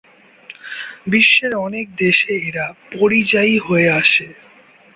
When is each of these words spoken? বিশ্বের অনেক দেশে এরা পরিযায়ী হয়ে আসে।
বিশ্বের 1.07 1.53
অনেক 1.57 1.85
দেশে 1.95 2.33
এরা 2.47 2.65
পরিযায়ী 2.91 3.55
হয়ে 3.59 3.89
আসে। 3.91 4.27